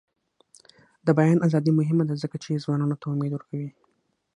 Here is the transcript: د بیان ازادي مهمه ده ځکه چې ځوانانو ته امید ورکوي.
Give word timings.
د 1.05 1.07
بیان 1.19 1.37
ازادي 1.47 1.71
مهمه 1.79 2.03
ده 2.09 2.15
ځکه 2.23 2.35
چې 2.43 2.61
ځوانانو 2.63 2.99
ته 3.01 3.05
امید 3.13 3.31
ورکوي. 3.33 3.69